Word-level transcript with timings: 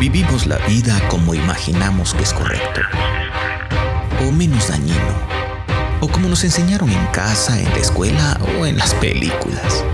Vivimos 0.00 0.46
la 0.46 0.58
vida 0.66 1.00
como 1.08 1.34
imaginamos 1.34 2.14
que 2.14 2.24
es 2.24 2.34
correcto, 2.34 2.80
o 4.26 4.32
menos 4.32 4.68
dañino, 4.68 4.98
o 6.00 6.08
como 6.08 6.28
nos 6.28 6.44
enseñaron 6.44 6.90
en 6.90 7.06
casa, 7.06 7.58
en 7.58 7.70
la 7.70 7.78
escuela 7.78 8.38
o 8.58 8.66
en 8.66 8.76
las 8.76 8.92
películas. 8.94 9.84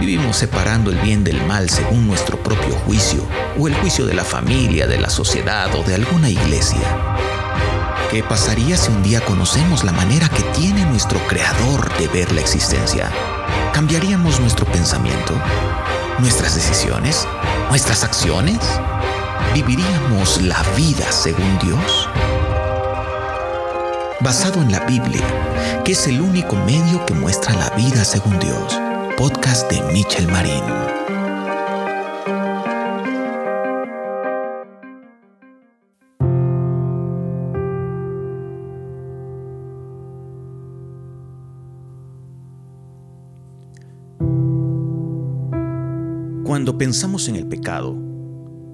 Vivimos 0.00 0.36
separando 0.36 0.90
el 0.90 0.98
bien 0.98 1.24
del 1.24 1.44
mal 1.46 1.68
según 1.68 2.06
nuestro 2.06 2.42
propio 2.42 2.74
juicio, 2.86 3.26
o 3.58 3.66
el 3.66 3.74
juicio 3.74 4.06
de 4.06 4.14
la 4.14 4.24
familia, 4.24 4.86
de 4.86 5.00
la 5.00 5.10
sociedad 5.10 5.74
o 5.74 5.82
de 5.82 5.96
alguna 5.96 6.30
iglesia. 6.30 6.80
¿Qué 8.10 8.22
pasaría 8.22 8.76
si 8.76 8.92
un 8.92 9.02
día 9.02 9.20
conocemos 9.20 9.82
la 9.82 9.92
manera 9.92 10.28
que 10.28 10.42
tiene 10.58 10.84
nuestro 10.84 11.18
Creador 11.26 11.92
de 11.98 12.06
ver 12.08 12.32
la 12.32 12.40
existencia? 12.40 13.10
¿Cambiaríamos 13.72 14.38
nuestro 14.40 14.64
pensamiento? 14.66 15.34
¿Nuestras 16.18 16.54
decisiones? 16.54 17.26
¿Nuestras 17.68 18.04
acciones? 18.04 18.58
¿Viviríamos 19.52 20.40
la 20.42 20.62
vida 20.76 21.10
según 21.10 21.58
Dios? 21.58 22.08
Basado 24.20 24.62
en 24.62 24.70
la 24.70 24.80
Biblia, 24.86 25.24
que 25.84 25.92
es 25.92 26.06
el 26.06 26.20
único 26.20 26.56
medio 26.56 27.04
que 27.04 27.14
muestra 27.14 27.54
la 27.54 27.70
vida 27.70 28.04
según 28.04 28.38
Dios. 28.38 28.80
Podcast 29.16 29.70
de 29.70 29.82
Michel 29.92 30.28
Marín. 30.28 30.95
Cuando 46.66 46.78
pensamos 46.78 47.28
en 47.28 47.36
el 47.36 47.46
pecado, 47.46 47.96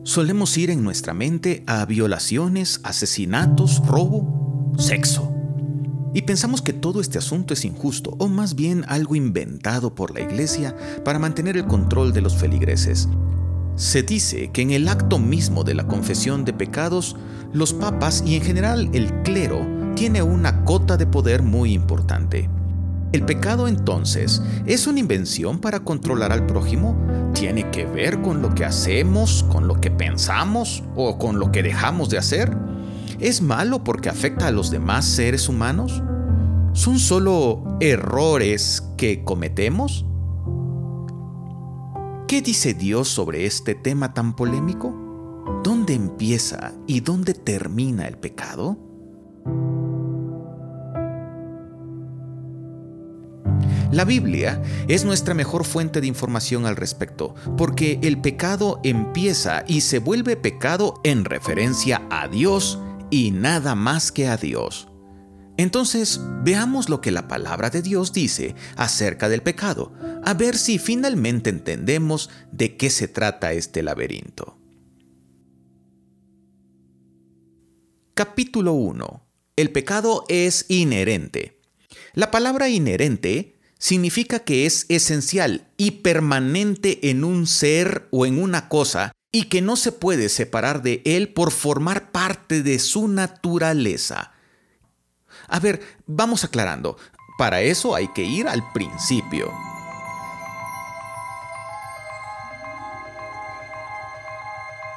solemos 0.05 0.57
ir 0.57 0.71
en 0.71 0.83
nuestra 0.83 1.13
mente 1.13 1.63
a 1.67 1.85
violaciones, 1.85 2.81
asesinatos, 2.85 3.87
robo, 3.87 4.73
sexo. 4.79 5.31
Y 6.15 6.23
pensamos 6.23 6.63
que 6.63 6.73
todo 6.73 7.03
este 7.03 7.19
asunto 7.19 7.53
es 7.53 7.67
injusto, 7.67 8.17
o 8.19 8.29
más 8.29 8.55
bien 8.55 8.87
algo 8.89 9.15
inventado 9.15 9.95
por 9.95 10.15
la 10.15 10.23
iglesia 10.23 10.75
para 11.05 11.19
mantener 11.19 11.59
el 11.59 11.67
control 11.67 12.15
de 12.15 12.23
los 12.23 12.35
feligreses. 12.35 13.11
Se 13.77 14.03
dice 14.03 14.51
que 14.53 14.63
en 14.63 14.71
el 14.71 14.89
acto 14.89 15.19
mismo 15.19 15.63
de 15.63 15.75
la 15.75 15.87
confesión 15.87 16.47
de 16.47 16.55
pecados, 16.55 17.17
los 17.53 17.75
papas 17.75 18.25
y 18.27 18.37
en 18.37 18.43
general 18.43 18.89
el 18.95 19.13
clero 19.23 19.67
tiene 19.97 20.23
una 20.23 20.65
cota 20.65 20.97
de 20.97 21.07
poder 21.07 21.43
muy 21.43 21.75
importante. 21.75 22.49
¿El 23.13 23.27
pecado 23.27 23.69
entonces 23.69 24.43
es 24.65 24.87
una 24.87 24.99
invención 24.99 25.59
para 25.59 25.81
controlar 25.81 26.33
al 26.33 26.47
prójimo? 26.47 26.97
¿Tiene 27.35 27.71
que 27.71 27.85
ver 27.85 28.23
con 28.23 28.41
lo 28.41 28.55
que 28.55 28.65
hacemos, 28.65 29.45
con 29.51 29.69
lo 29.69 29.79
que 29.81 29.91
pensamos 29.91 30.83
o 30.97 31.19
con 31.19 31.39
lo 31.39 31.53
que 31.53 31.63
dejamos 31.63 32.09
de 32.09 32.17
hacer? 32.17 32.57
¿Es 33.21 33.43
malo 33.43 33.85
porque 33.85 34.09
afecta 34.09 34.47
a 34.47 34.51
los 34.51 34.71
demás 34.71 35.05
seres 35.05 35.51
humanos? 35.51 36.03
¿Son 36.73 36.99
solo 36.99 37.77
errores 37.81 38.83
que 38.97 39.25
cometemos? 39.25 40.07
¿Qué 42.27 42.41
dice 42.41 42.73
Dios 42.73 43.09
sobre 43.09 43.45
este 43.45 43.75
tema 43.75 44.15
tan 44.15 44.35
polémico? 44.35 44.91
¿Dónde 45.63 45.93
empieza 45.93 46.73
y 46.87 47.01
dónde 47.01 47.35
termina 47.35 48.09
el 48.09 48.17
pecado? 48.17 48.79
La 53.93 54.07
Biblia 54.07 54.63
es 54.89 55.05
nuestra 55.05 55.35
mejor 55.35 55.67
fuente 55.67 56.01
de 56.01 56.07
información 56.07 56.65
al 56.65 56.77
respecto, 56.77 57.35
porque 57.59 58.01
el 58.03 58.23
pecado 58.23 58.81
empieza 58.85 59.65
y 59.69 59.83
se 59.83 59.99
vuelve 59.99 60.35
pecado 60.35 60.95
en 61.05 61.27
referencia 61.27 62.01
a 62.09 62.27
Dios 62.27 62.81
y 63.11 63.33
nada 63.33 63.75
más 63.75 64.11
que 64.11 64.29
a 64.29 64.39
Dios. 64.39 64.89
Entonces, 65.59 66.23
veamos 66.43 66.89
lo 66.89 67.03
que 67.03 67.11
la 67.11 67.29
palabra 67.29 67.69
de 67.69 67.83
Dios 67.83 68.15
dice 68.15 68.55
acerca 68.77 69.29
del 69.29 69.43
pecado, 69.43 69.93
a 70.25 70.33
ver 70.33 70.57
si 70.57 70.79
finalmente 70.79 71.51
entendemos 71.51 72.31
de 72.51 72.79
qué 72.79 72.89
se 72.89 73.09
trata 73.09 73.53
este 73.53 73.83
laberinto. 73.83 74.59
Capítulo 78.15 78.73
1. 78.73 79.27
El 79.57 79.71
pecado 79.71 80.25
es 80.29 80.65
inherente. 80.71 81.61
La 82.15 82.31
palabra 82.31 82.71
inherente 82.71 83.59
significa 83.83 84.39
que 84.39 84.65
es 84.65 84.87
esencial 84.89 85.67
y 85.77 85.91
permanente 85.91 87.11
en 87.11 87.25
un 87.25 87.49
ser 87.49 88.07
o 88.13 88.27
en 88.27 88.41
una 88.41 88.69
cosa 88.69 89.11
y 89.33 89.47
que 89.47 89.61
no 89.61 89.75
se 89.75 89.91
puede 89.91 90.29
separar 90.29 90.83
de 90.83 91.03
él 91.05 91.31
por 91.31 91.51
formar 91.51 92.13
parte 92.13 92.63
de 92.63 92.79
su 92.79 93.09
naturaleza. 93.09 94.35
A 95.49 95.59
ver, 95.59 95.83
vamos 96.07 96.45
aclarando. 96.45 96.97
Para 97.37 97.61
eso 97.61 97.97
hay 97.97 98.07
que 98.15 98.23
ir 98.23 98.47
al 98.47 98.63
principio. 98.73 99.51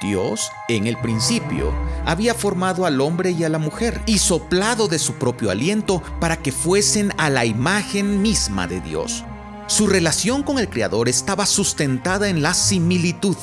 Dios, 0.02 0.52
en 0.68 0.88
el 0.88 0.98
principio, 0.98 1.74
había 2.06 2.34
formado 2.34 2.86
al 2.86 3.02
hombre 3.02 3.32
y 3.32 3.44
a 3.44 3.50
la 3.50 3.60
mujer 3.60 4.02
y 4.06 4.18
soplado 4.18 4.88
de 4.88 5.00
su 5.00 5.16
propio 5.16 5.52
aliento 5.52 6.02
para 6.20 6.38
que 6.38 6.52
fuesen 6.52 7.14
a 7.18 7.30
la 7.30 7.46
imagen 7.46 8.22
misma 8.22 8.68
de 8.68 8.82
Dios. 8.82 9.24
Su 9.68 9.88
relación 9.88 10.44
con 10.44 10.60
el 10.60 10.70
Creador 10.70 11.10
estaba 11.10 11.46
sustentada 11.46 12.30
en 12.30 12.42
la 12.42 12.54
similitud, 12.54 13.38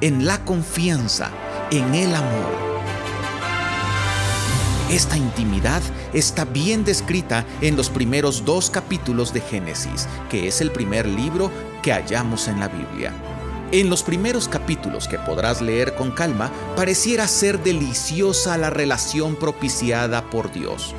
en 0.00 0.26
la 0.26 0.44
confianza, 0.44 1.30
en 1.70 1.94
el 1.94 2.14
amor. 2.14 2.72
Esta 4.90 5.16
intimidad 5.16 5.80
está 6.12 6.44
bien 6.44 6.84
descrita 6.84 7.46
en 7.62 7.76
los 7.76 7.88
primeros 7.88 8.44
dos 8.44 8.68
capítulos 8.68 9.32
de 9.32 9.40
Génesis, 9.40 10.06
que 10.28 10.48
es 10.48 10.60
el 10.60 10.70
primer 10.70 11.06
libro 11.06 11.50
que 11.82 11.92
hallamos 11.92 12.48
en 12.48 12.60
la 12.60 12.68
Biblia. 12.68 13.14
En 13.72 13.88
los 13.88 14.02
primeros 14.02 14.48
capítulos 14.48 15.08
que 15.08 15.18
podrás 15.18 15.62
leer 15.62 15.94
con 15.94 16.10
calma, 16.10 16.52
pareciera 16.76 17.26
ser 17.26 17.62
deliciosa 17.62 18.58
la 18.58 18.68
relación 18.68 19.34
propiciada 19.34 20.28
por 20.28 20.52
Dios. 20.52 20.94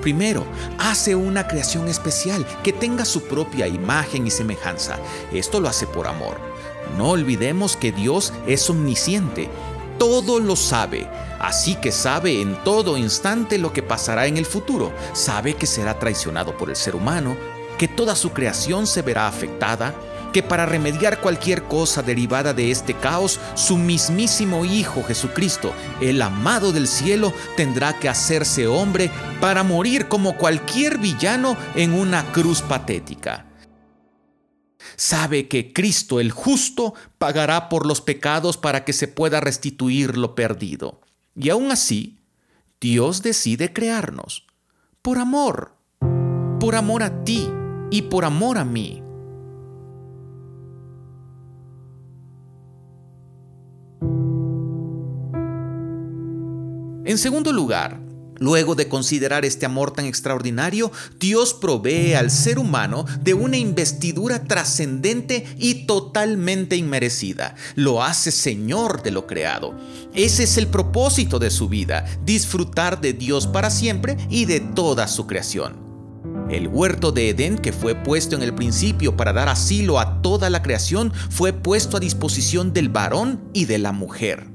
Primero, 0.00 0.46
hace 0.78 1.14
una 1.14 1.46
creación 1.46 1.86
especial 1.86 2.46
que 2.62 2.72
tenga 2.72 3.04
su 3.04 3.24
propia 3.24 3.66
imagen 3.66 4.26
y 4.26 4.30
semejanza. 4.30 4.98
Esto 5.34 5.60
lo 5.60 5.68
hace 5.68 5.86
por 5.86 6.06
amor. 6.06 6.38
No 6.96 7.10
olvidemos 7.10 7.76
que 7.76 7.92
Dios 7.92 8.32
es 8.46 8.70
omnisciente, 8.70 9.50
todo 9.98 10.40
lo 10.40 10.56
sabe, 10.56 11.06
así 11.40 11.74
que 11.74 11.92
sabe 11.92 12.40
en 12.40 12.56
todo 12.64 12.96
instante 12.96 13.58
lo 13.58 13.74
que 13.74 13.82
pasará 13.82 14.26
en 14.26 14.38
el 14.38 14.46
futuro. 14.46 14.92
Sabe 15.12 15.56
que 15.56 15.66
será 15.66 15.98
traicionado 15.98 16.56
por 16.56 16.70
el 16.70 16.76
ser 16.76 16.96
humano, 16.96 17.36
que 17.76 17.86
toda 17.86 18.16
su 18.16 18.30
creación 18.30 18.86
se 18.86 19.02
verá 19.02 19.28
afectada, 19.28 19.94
que 20.34 20.42
para 20.42 20.66
remediar 20.66 21.20
cualquier 21.20 21.62
cosa 21.62 22.02
derivada 22.02 22.52
de 22.52 22.72
este 22.72 22.94
caos, 22.94 23.38
su 23.54 23.78
mismísimo 23.78 24.64
Hijo 24.64 25.04
Jesucristo, 25.04 25.72
el 26.00 26.20
amado 26.20 26.72
del 26.72 26.88
cielo, 26.88 27.32
tendrá 27.56 28.00
que 28.00 28.08
hacerse 28.08 28.66
hombre 28.66 29.12
para 29.40 29.62
morir 29.62 30.08
como 30.08 30.36
cualquier 30.36 30.98
villano 30.98 31.56
en 31.76 31.92
una 31.94 32.32
cruz 32.32 32.62
patética. 32.62 33.46
Sabe 34.96 35.46
que 35.46 35.72
Cristo 35.72 36.18
el 36.18 36.32
justo 36.32 36.94
pagará 37.18 37.68
por 37.68 37.86
los 37.86 38.00
pecados 38.00 38.56
para 38.56 38.84
que 38.84 38.92
se 38.92 39.06
pueda 39.06 39.38
restituir 39.38 40.18
lo 40.18 40.34
perdido. 40.34 41.00
Y 41.36 41.50
aún 41.50 41.70
así, 41.70 42.18
Dios 42.80 43.22
decide 43.22 43.72
crearnos. 43.72 44.46
Por 45.00 45.18
amor. 45.18 45.76
Por 46.58 46.74
amor 46.74 47.04
a 47.04 47.22
ti 47.22 47.48
y 47.92 48.02
por 48.02 48.24
amor 48.24 48.58
a 48.58 48.64
mí. 48.64 49.03
En 57.04 57.18
segundo 57.18 57.52
lugar, 57.52 58.00
Luego 58.40 58.74
de 58.74 58.88
considerar 58.88 59.44
este 59.44 59.64
amor 59.64 59.92
tan 59.92 60.06
extraordinario, 60.06 60.90
Dios 61.20 61.54
provee 61.54 62.14
al 62.14 62.30
ser 62.30 62.58
humano 62.58 63.04
de 63.20 63.32
una 63.32 63.56
investidura 63.56 64.44
trascendente 64.44 65.46
y 65.56 65.86
totalmente 65.86 66.76
inmerecida. 66.76 67.54
Lo 67.76 68.02
hace 68.02 68.32
Señor 68.32 69.02
de 69.02 69.12
lo 69.12 69.26
creado. 69.26 69.78
Ese 70.14 70.44
es 70.44 70.56
el 70.58 70.66
propósito 70.66 71.38
de 71.38 71.50
su 71.50 71.68
vida, 71.68 72.04
disfrutar 72.24 73.00
de 73.00 73.12
Dios 73.12 73.46
para 73.46 73.70
siempre 73.70 74.16
y 74.28 74.46
de 74.46 74.60
toda 74.60 75.06
su 75.06 75.26
creación. 75.26 75.83
El 76.50 76.68
huerto 76.68 77.10
de 77.10 77.30
Edén, 77.30 77.56
que 77.56 77.72
fue 77.72 77.94
puesto 77.94 78.36
en 78.36 78.42
el 78.42 78.54
principio 78.54 79.16
para 79.16 79.32
dar 79.32 79.48
asilo 79.48 79.98
a 79.98 80.20
toda 80.20 80.50
la 80.50 80.62
creación, 80.62 81.12
fue 81.30 81.52
puesto 81.52 81.96
a 81.96 82.00
disposición 82.00 82.72
del 82.72 82.90
varón 82.90 83.40
y 83.54 83.64
de 83.64 83.78
la 83.78 83.92
mujer. 83.92 84.46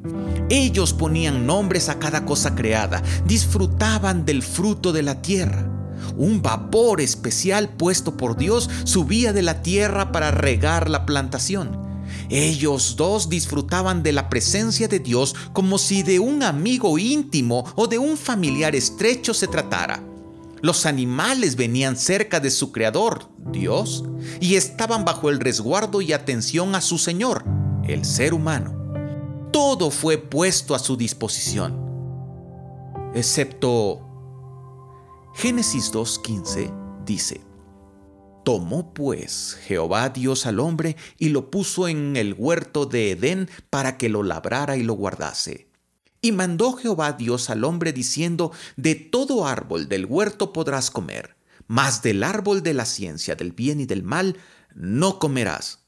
Ellos 0.50 0.94
ponían 0.94 1.46
nombres 1.46 1.90
a 1.90 2.00
cada 2.00 2.26
cosa 2.26 2.56
creada, 2.56 3.02
disfrutaban 3.26 4.26
del 4.26 4.44
fruto 4.44 4.94
de 4.94 5.04
la 5.04 5.22
tierra. 5.22 5.68
Un 6.16 6.42
vapor 6.42 7.02
especial 7.02 7.70
puesto 7.70 8.18
por 8.18 8.38
Dios 8.38 8.70
subía 8.84 9.34
de 9.34 9.42
la 9.42 9.62
tierra 9.62 10.12
para 10.12 10.32
regar 10.32 10.90
la 10.90 11.06
plantación. 11.06 11.90
Ellos 12.30 12.96
dos 12.98 13.30
disfrutaban 13.30 14.04
de 14.04 14.14
la 14.14 14.30
presencia 14.30 14.88
de 14.88 15.00
Dios 15.00 15.36
como 15.54 15.78
si 15.78 16.04
de 16.04 16.20
un 16.20 16.44
amigo 16.44 16.98
íntimo 16.98 17.66
o 17.76 17.88
de 17.88 17.98
un 17.98 18.18
familiar 18.18 18.76
estrecho 18.76 19.34
se 19.34 19.48
tratara. 19.48 20.04
Los 20.62 20.86
animales 20.86 21.56
venían 21.56 21.96
cerca 21.96 22.40
de 22.40 22.52
su 22.52 22.72
creador, 22.72 23.30
Dios, 23.52 24.04
y 24.40 24.56
estaban 24.56 25.06
bajo 25.06 25.30
el 25.30 25.40
resguardo 25.40 26.02
y 26.02 26.14
atención 26.14 26.76
a 26.76 26.82
su 26.82 26.98
Señor, 26.98 27.46
el 27.88 28.06
ser 28.06 28.34
humano. 28.34 28.76
Todo 29.52 29.90
fue 29.90 30.18
puesto 30.18 30.76
a 30.76 30.80
su 30.80 30.98
disposición, 30.98 31.80
excepto 33.16 34.06
Génesis 35.34 35.94
2.15 35.94 37.06
dice, 37.06 37.42
Tomó 38.44 38.94
pues 38.94 39.58
Jehová 39.64 40.10
Dios 40.10 40.46
al 40.46 40.60
hombre 40.60 40.98
y 41.18 41.30
lo 41.30 41.50
puso 41.50 41.88
en 41.88 42.16
el 42.18 42.34
huerto 42.38 42.86
de 42.86 43.12
Edén 43.12 43.50
para 43.70 43.98
que 43.98 44.10
lo 44.10 44.24
labrara 44.24 44.76
y 44.76 44.84
lo 44.84 44.96
guardase. 44.96 45.69
Y 46.22 46.32
mandó 46.32 46.74
Jehová 46.74 47.14
Dios 47.14 47.50
al 47.50 47.64
hombre 47.64 47.94
diciendo, 47.94 48.52
De 48.76 48.96
todo 48.96 49.48
árbol 49.48 49.88
del 49.88 50.06
huerto 50.06 50.52
podrás 50.52 50.92
comer, 50.92 51.36
mas 51.68 52.02
del 52.02 52.24
árbol 52.24 52.62
de 52.62 52.74
la 52.74 52.86
ciencia 52.86 53.36
del 53.36 53.54
bien 53.54 53.80
y 53.80 53.86
del 53.86 54.04
mal 54.04 54.38
no 54.76 55.20
comerás, 55.20 55.80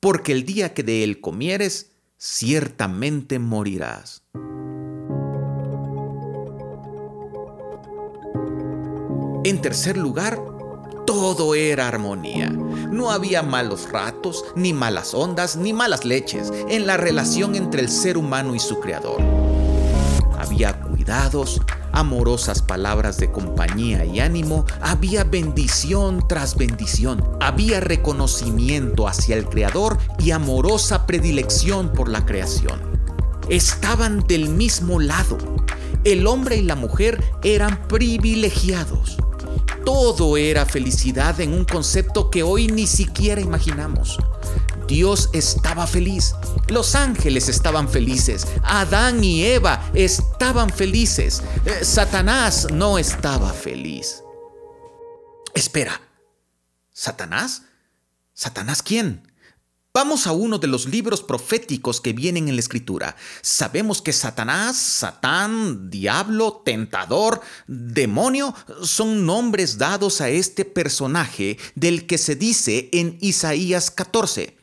porque 0.00 0.32
el 0.32 0.44
día 0.44 0.74
que 0.74 0.82
de 0.82 1.04
él 1.04 1.20
comieres, 1.20 1.90
ciertamente 2.16 3.38
morirás. 3.38 4.22
En 9.44 9.60
tercer 9.60 9.98
lugar, 9.98 10.40
todo 11.06 11.54
era 11.54 11.86
armonía. 11.86 12.48
No 12.48 13.10
había 13.10 13.42
malos 13.42 13.90
ratos, 13.90 14.42
ni 14.56 14.72
malas 14.72 15.12
ondas, 15.12 15.56
ni 15.56 15.74
malas 15.74 16.06
leches 16.06 16.50
en 16.70 16.86
la 16.86 16.96
relación 16.96 17.54
entre 17.54 17.82
el 17.82 17.90
ser 17.90 18.16
humano 18.16 18.54
y 18.54 18.58
su 18.58 18.80
creador. 18.80 19.43
Había 20.54 20.80
cuidados, 20.82 21.60
amorosas 21.90 22.62
palabras 22.62 23.18
de 23.18 23.32
compañía 23.32 24.04
y 24.04 24.20
ánimo, 24.20 24.64
había 24.80 25.24
bendición 25.24 26.24
tras 26.28 26.56
bendición, 26.56 27.20
había 27.40 27.80
reconocimiento 27.80 29.08
hacia 29.08 29.34
el 29.34 29.48
Creador 29.48 29.98
y 30.20 30.30
amorosa 30.30 31.06
predilección 31.06 31.92
por 31.92 32.08
la 32.08 32.24
creación. 32.24 32.80
Estaban 33.48 34.28
del 34.28 34.48
mismo 34.48 35.00
lado. 35.00 35.38
El 36.04 36.24
hombre 36.28 36.58
y 36.58 36.62
la 36.62 36.76
mujer 36.76 37.20
eran 37.42 37.88
privilegiados. 37.88 39.16
Todo 39.84 40.36
era 40.36 40.66
felicidad 40.66 41.40
en 41.40 41.52
un 41.52 41.64
concepto 41.64 42.30
que 42.30 42.44
hoy 42.44 42.68
ni 42.68 42.86
siquiera 42.86 43.40
imaginamos. 43.40 44.18
Dios 44.86 45.30
estaba 45.32 45.86
feliz, 45.86 46.34
los 46.68 46.94
ángeles 46.94 47.48
estaban 47.48 47.88
felices, 47.88 48.46
Adán 48.62 49.24
y 49.24 49.42
Eva 49.42 49.73
estaban 49.94 50.70
felices, 50.70 51.42
eh, 51.64 51.84
Satanás 51.84 52.68
no 52.72 52.98
estaba 52.98 53.52
feliz. 53.52 54.22
Espera, 55.54 56.00
¿Satanás? 56.92 57.62
¿Satanás 58.32 58.82
quién? 58.82 59.22
Vamos 59.96 60.26
a 60.26 60.32
uno 60.32 60.58
de 60.58 60.66
los 60.66 60.88
libros 60.88 61.22
proféticos 61.22 62.00
que 62.00 62.12
vienen 62.12 62.48
en 62.48 62.56
la 62.56 62.60
escritura. 62.60 63.14
Sabemos 63.42 64.02
que 64.02 64.12
Satanás, 64.12 64.76
Satán, 64.76 65.88
diablo, 65.88 66.62
tentador, 66.64 67.40
demonio 67.68 68.52
son 68.82 69.24
nombres 69.24 69.78
dados 69.78 70.20
a 70.20 70.28
este 70.28 70.64
personaje 70.64 71.58
del 71.76 72.06
que 72.06 72.18
se 72.18 72.34
dice 72.34 72.88
en 72.92 73.18
Isaías 73.20 73.92
14. 73.92 74.53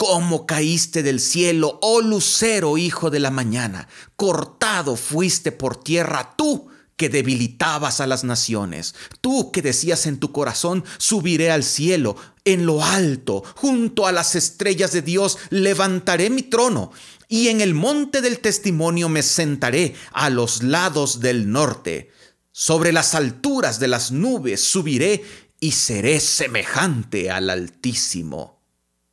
¿Cómo 0.00 0.46
caíste 0.46 1.02
del 1.02 1.20
cielo, 1.20 1.78
oh 1.82 2.00
lucero, 2.00 2.78
hijo 2.78 3.10
de 3.10 3.20
la 3.20 3.30
mañana? 3.30 3.86
Cortado 4.16 4.96
fuiste 4.96 5.52
por 5.52 5.76
tierra 5.76 6.36
tú 6.38 6.68
que 6.96 7.10
debilitabas 7.10 8.00
a 8.00 8.06
las 8.06 8.24
naciones, 8.24 8.94
tú 9.20 9.52
que 9.52 9.60
decías 9.60 10.06
en 10.06 10.18
tu 10.18 10.32
corazón, 10.32 10.84
subiré 10.96 11.50
al 11.50 11.64
cielo, 11.64 12.16
en 12.46 12.64
lo 12.64 12.82
alto, 12.82 13.44
junto 13.56 14.06
a 14.06 14.12
las 14.12 14.36
estrellas 14.36 14.92
de 14.92 15.02
Dios, 15.02 15.36
levantaré 15.50 16.30
mi 16.30 16.44
trono, 16.44 16.92
y 17.28 17.48
en 17.48 17.60
el 17.60 17.74
monte 17.74 18.22
del 18.22 18.38
testimonio 18.38 19.10
me 19.10 19.22
sentaré 19.22 19.94
a 20.12 20.30
los 20.30 20.62
lados 20.62 21.20
del 21.20 21.52
norte. 21.52 22.10
Sobre 22.52 22.94
las 22.94 23.14
alturas 23.14 23.78
de 23.78 23.88
las 23.88 24.12
nubes 24.12 24.64
subiré 24.64 25.22
y 25.60 25.72
seré 25.72 26.20
semejante 26.20 27.30
al 27.30 27.50
Altísimo. 27.50 28.59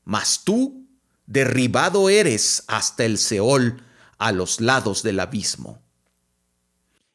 Mas 0.07 0.45
tú, 0.45 0.88
derribado 1.25 2.09
eres 2.09 2.63
hasta 2.68 3.04
el 3.04 3.18
Seol, 3.18 3.83
a 4.18 4.31
los 4.31 4.62
lados 4.62 5.04
del 5.04 5.19
abismo. 5.19 5.81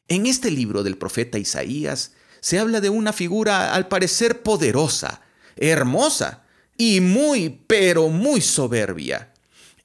En 0.07 0.27
este 0.27 0.51
libro 0.51 0.83
del 0.83 0.99
profeta 0.99 1.39
Isaías 1.39 2.11
se 2.39 2.59
habla 2.59 2.81
de 2.81 2.91
una 2.91 3.11
figura 3.11 3.73
al 3.73 3.87
parecer 3.87 4.43
poderosa, 4.43 5.21
hermosa 5.55 6.43
y 6.77 7.01
muy, 7.01 7.63
pero 7.65 8.09
muy 8.09 8.41
soberbia. 8.41 9.33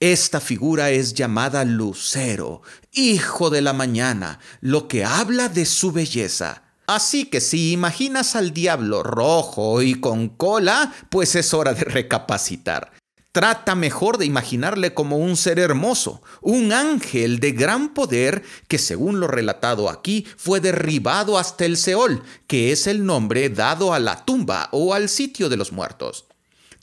Esta 0.00 0.38
figura 0.38 0.90
es 0.90 1.14
llamada 1.14 1.64
Lucero, 1.64 2.60
hijo 2.92 3.48
de 3.48 3.62
la 3.62 3.72
mañana, 3.72 4.38
lo 4.60 4.86
que 4.86 5.06
habla 5.06 5.48
de 5.48 5.64
su 5.64 5.92
belleza. 5.92 6.67
Así 6.88 7.26
que 7.26 7.42
si 7.42 7.72
imaginas 7.72 8.34
al 8.34 8.54
diablo 8.54 9.02
rojo 9.02 9.82
y 9.82 9.96
con 9.96 10.30
cola, 10.30 10.90
pues 11.10 11.34
es 11.34 11.52
hora 11.52 11.74
de 11.74 11.84
recapacitar. 11.84 12.92
Trata 13.30 13.74
mejor 13.74 14.16
de 14.16 14.24
imaginarle 14.24 14.94
como 14.94 15.18
un 15.18 15.36
ser 15.36 15.58
hermoso, 15.58 16.22
un 16.40 16.72
ángel 16.72 17.40
de 17.40 17.52
gran 17.52 17.92
poder 17.92 18.42
que 18.68 18.78
según 18.78 19.20
lo 19.20 19.26
relatado 19.26 19.90
aquí 19.90 20.26
fue 20.38 20.60
derribado 20.60 21.36
hasta 21.36 21.66
el 21.66 21.76
Seol, 21.76 22.22
que 22.46 22.72
es 22.72 22.86
el 22.86 23.04
nombre 23.04 23.50
dado 23.50 23.92
a 23.92 23.98
la 23.98 24.24
tumba 24.24 24.70
o 24.72 24.94
al 24.94 25.10
sitio 25.10 25.50
de 25.50 25.58
los 25.58 25.72
muertos. 25.72 26.24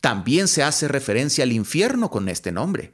También 0.01 0.47
se 0.47 0.61
hace 0.61 0.87
referencia 0.87 1.43
al 1.43 1.51
infierno 1.51 2.11
con 2.11 2.29
este 2.29 2.51
nombre. 2.51 2.93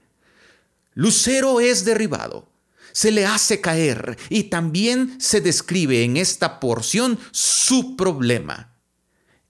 Lucero 0.94 1.60
es 1.60 1.84
derribado, 1.84 2.48
se 2.94 3.12
le 3.12 3.26
hace 3.26 3.62
caer 3.62 4.18
y 4.30 4.44
también 4.44 5.20
se 5.20 5.42
describe 5.42 6.04
en 6.04 6.18
esta 6.18 6.60
porción 6.60 7.20
su 7.32 7.96
problema. 7.96 8.78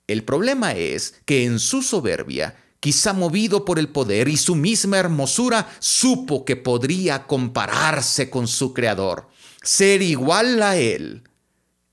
El 0.07 0.23
problema 0.23 0.73
es 0.73 1.15
que 1.25 1.45
en 1.45 1.59
su 1.59 1.81
soberbia 1.81 2.55
quizá 2.81 3.13
movido 3.13 3.63
por 3.63 3.79
el 3.79 3.89
poder 3.89 4.27
y 4.27 4.35
su 4.35 4.55
misma 4.55 4.97
hermosura, 4.97 5.69
supo 5.79 6.43
que 6.43 6.57
podría 6.57 7.27
compararse 7.27 8.29
con 8.29 8.47
su 8.47 8.73
Creador, 8.73 9.29
ser 9.61 10.01
igual 10.01 10.61
a 10.63 10.75
Él. 10.75 11.23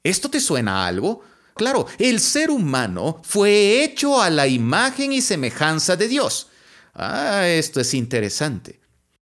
¿Esto 0.02 0.30
te 0.30 0.40
suena 0.40 0.86
algo? 0.86 1.22
Claro, 1.54 1.86
el 1.98 2.20
ser 2.20 2.50
humano 2.50 3.20
fue 3.22 3.84
hecho 3.84 4.20
a 4.20 4.30
la 4.30 4.46
imagen 4.46 5.12
y 5.12 5.20
semejanza 5.20 5.94
de 5.94 6.08
Dios. 6.08 6.48
Ah, 6.94 7.46
esto 7.46 7.80
es 7.80 7.92
interesante. 7.92 8.80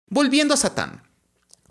Volviendo 0.10 0.53
a 0.53 0.58
Satán. 0.58 1.07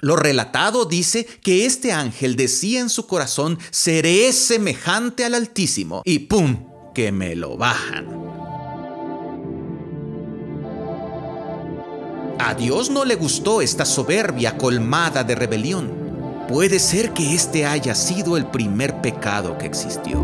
Lo 0.06 0.14
relatado 0.14 0.84
dice 0.84 1.26
que 1.42 1.66
este 1.66 1.90
ángel 1.90 2.36
decía 2.36 2.78
en 2.78 2.90
su 2.90 3.08
corazón, 3.08 3.58
seré 3.72 4.32
semejante 4.32 5.24
al 5.24 5.34
Altísimo, 5.34 6.02
y 6.04 6.20
¡pum! 6.20 6.68
que 6.94 7.10
me 7.10 7.34
lo 7.34 7.56
bajan. 7.56 8.06
A 12.38 12.54
Dios 12.54 12.88
no 12.88 13.04
le 13.04 13.16
gustó 13.16 13.60
esta 13.60 13.84
soberbia 13.84 14.56
colmada 14.56 15.24
de 15.24 15.34
rebelión. 15.34 15.90
Puede 16.48 16.78
ser 16.78 17.12
que 17.12 17.34
este 17.34 17.66
haya 17.66 17.96
sido 17.96 18.36
el 18.36 18.46
primer 18.46 19.00
pecado 19.00 19.58
que 19.58 19.66
existió. 19.66 20.22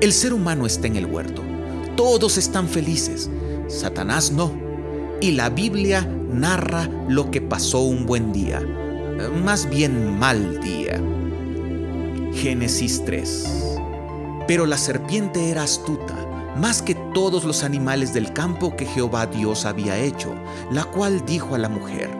El 0.00 0.14
ser 0.14 0.32
humano 0.32 0.64
está 0.64 0.86
en 0.86 0.96
el 0.96 1.04
huerto. 1.04 1.45
Todos 1.96 2.36
están 2.36 2.68
felices. 2.68 3.30
Satanás 3.68 4.30
no. 4.30 4.52
Y 5.20 5.32
la 5.32 5.48
Biblia 5.48 6.06
narra 6.30 6.88
lo 7.08 7.30
que 7.30 7.40
pasó 7.40 7.80
un 7.80 8.04
buen 8.04 8.32
día. 8.32 8.60
Más 9.42 9.68
bien 9.68 10.18
mal 10.18 10.60
día. 10.60 11.00
Génesis 12.34 13.02
3. 13.06 13.78
Pero 14.46 14.66
la 14.66 14.76
serpiente 14.76 15.50
era 15.50 15.62
astuta, 15.62 16.14
más 16.56 16.82
que 16.82 16.94
todos 17.14 17.44
los 17.44 17.64
animales 17.64 18.12
del 18.12 18.32
campo 18.34 18.76
que 18.76 18.84
Jehová 18.84 19.26
Dios 19.26 19.64
había 19.64 19.98
hecho, 19.98 20.34
la 20.70 20.84
cual 20.84 21.24
dijo 21.24 21.54
a 21.54 21.58
la 21.58 21.70
mujer, 21.70 22.10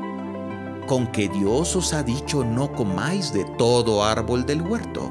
con 0.86 1.06
que 1.08 1.28
Dios 1.28 1.76
os 1.76 1.92
ha 1.92 2.02
dicho 2.02 2.44
no 2.44 2.72
comáis 2.72 3.32
de 3.32 3.44
todo 3.58 4.02
árbol 4.02 4.46
del 4.46 4.62
huerto. 4.62 5.10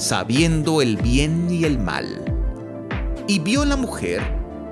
sabiendo 0.00 0.80
el 0.80 0.96
bien 0.96 1.48
y 1.50 1.64
el 1.64 1.78
mal. 1.78 2.24
Y 3.28 3.38
vio 3.38 3.66
la 3.66 3.76
mujer 3.76 4.22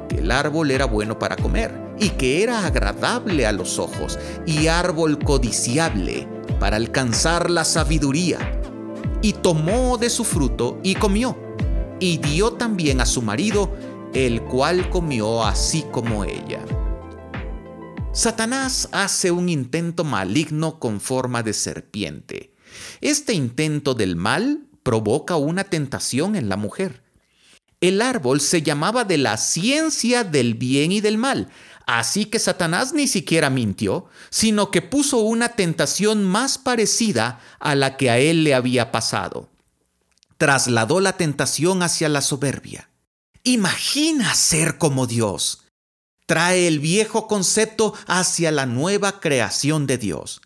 que 0.08 0.16
el 0.16 0.30
árbol 0.30 0.70
era 0.70 0.86
bueno 0.86 1.18
para 1.18 1.36
comer 1.36 1.70
y 2.00 2.10
que 2.10 2.42
era 2.42 2.64
agradable 2.64 3.46
a 3.46 3.52
los 3.52 3.78
ojos 3.78 4.18
y 4.46 4.68
árbol 4.68 5.18
codiciable 5.18 6.26
para 6.58 6.76
alcanzar 6.76 7.50
la 7.50 7.64
sabiduría. 7.64 8.38
Y 9.20 9.34
tomó 9.34 9.98
de 9.98 10.08
su 10.08 10.24
fruto 10.24 10.78
y 10.82 10.94
comió, 10.94 11.36
y 12.00 12.18
dio 12.18 12.52
también 12.54 13.00
a 13.00 13.06
su 13.06 13.20
marido, 13.20 13.74
el 14.14 14.42
cual 14.42 14.88
comió 14.88 15.44
así 15.44 15.84
como 15.90 16.24
ella. 16.24 16.64
Satanás 18.12 18.88
hace 18.92 19.30
un 19.30 19.48
intento 19.48 20.04
maligno 20.04 20.78
con 20.78 21.00
forma 21.00 21.42
de 21.42 21.52
serpiente. 21.52 22.54
Este 23.00 23.34
intento 23.34 23.94
del 23.94 24.16
mal 24.16 24.67
provoca 24.88 25.36
una 25.36 25.64
tentación 25.64 26.34
en 26.34 26.48
la 26.48 26.56
mujer. 26.56 27.02
El 27.82 28.00
árbol 28.00 28.40
se 28.40 28.62
llamaba 28.62 29.04
de 29.04 29.18
la 29.18 29.36
ciencia 29.36 30.24
del 30.24 30.54
bien 30.54 30.92
y 30.92 31.02
del 31.02 31.18
mal, 31.18 31.50
así 31.86 32.24
que 32.24 32.38
Satanás 32.38 32.94
ni 32.94 33.06
siquiera 33.06 33.50
mintió, 33.50 34.06
sino 34.30 34.70
que 34.70 34.80
puso 34.80 35.18
una 35.18 35.50
tentación 35.50 36.24
más 36.24 36.56
parecida 36.56 37.38
a 37.60 37.74
la 37.74 37.98
que 37.98 38.08
a 38.08 38.16
él 38.16 38.44
le 38.44 38.54
había 38.54 38.90
pasado. 38.90 39.50
Trasladó 40.38 41.00
la 41.00 41.18
tentación 41.18 41.82
hacia 41.82 42.08
la 42.08 42.22
soberbia. 42.22 42.88
Imagina 43.44 44.32
ser 44.32 44.78
como 44.78 45.06
Dios 45.06 45.64
trae 46.24 46.66
el 46.66 46.78
viejo 46.78 47.26
concepto 47.26 47.92
hacia 48.06 48.50
la 48.52 48.64
nueva 48.64 49.20
creación 49.20 49.86
de 49.86 49.98
Dios. 49.98 50.42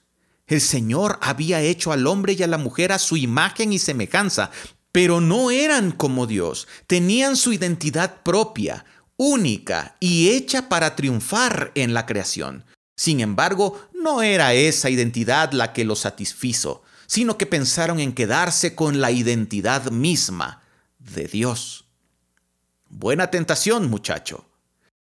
El 0.46 0.60
Señor 0.60 1.18
había 1.22 1.60
hecho 1.60 1.92
al 1.92 2.06
hombre 2.06 2.34
y 2.34 2.42
a 2.42 2.46
la 2.46 2.58
mujer 2.58 2.92
a 2.92 2.98
su 2.98 3.16
imagen 3.16 3.72
y 3.72 3.78
semejanza, 3.78 4.50
pero 4.90 5.20
no 5.20 5.50
eran 5.50 5.92
como 5.92 6.26
Dios, 6.26 6.68
tenían 6.86 7.36
su 7.36 7.52
identidad 7.52 8.22
propia, 8.22 8.84
única 9.16 9.96
y 10.00 10.30
hecha 10.30 10.68
para 10.68 10.96
triunfar 10.96 11.72
en 11.74 11.94
la 11.94 12.06
creación. 12.06 12.64
Sin 12.96 13.20
embargo, 13.20 13.88
no 13.94 14.22
era 14.22 14.52
esa 14.52 14.90
identidad 14.90 15.52
la 15.52 15.72
que 15.72 15.84
los 15.84 16.00
satisfizo, 16.00 16.82
sino 17.06 17.38
que 17.38 17.46
pensaron 17.46 18.00
en 18.00 18.12
quedarse 18.12 18.74
con 18.74 19.00
la 19.00 19.10
identidad 19.10 19.90
misma 19.90 20.62
de 20.98 21.24
Dios. 21.24 21.86
Buena 22.88 23.30
tentación, 23.30 23.88
muchacho. 23.88 24.44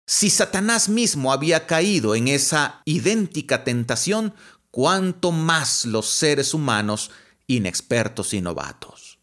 Si 0.06 0.30
Satanás 0.30 0.88
mismo 0.88 1.32
había 1.32 1.66
caído 1.66 2.14
en 2.14 2.28
esa 2.28 2.80
idéntica 2.84 3.64
tentación, 3.64 4.34
cuánto 4.76 5.32
más 5.32 5.86
los 5.86 6.04
seres 6.04 6.52
humanos 6.52 7.10
inexpertos 7.46 8.34
y 8.34 8.42
novatos. 8.42 9.18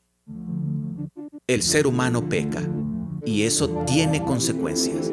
El 1.46 1.62
ser 1.62 1.86
humano 1.86 2.28
peca 2.28 2.64
y 3.24 3.44
eso 3.44 3.70
tiene 3.86 4.24
consecuencias. 4.24 5.12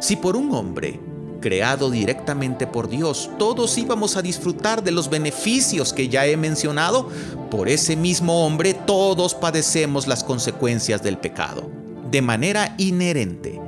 Si 0.00 0.16
por 0.16 0.34
un 0.34 0.54
hombre 0.54 0.98
creado 1.42 1.90
directamente 1.90 2.66
por 2.66 2.88
Dios, 2.88 3.28
todos 3.38 3.76
íbamos 3.76 4.16
a 4.16 4.22
disfrutar 4.22 4.82
de 4.82 4.92
los 4.92 5.10
beneficios 5.10 5.92
que 5.92 6.08
ya 6.08 6.24
he 6.24 6.38
mencionado, 6.38 7.10
por 7.50 7.68
ese 7.68 7.96
mismo 7.96 8.46
hombre 8.46 8.72
todos 8.72 9.34
padecemos 9.34 10.06
las 10.06 10.24
consecuencias 10.24 11.02
del 11.02 11.18
pecado, 11.18 11.70
de 12.10 12.22
manera 12.22 12.74
inherente 12.78 13.60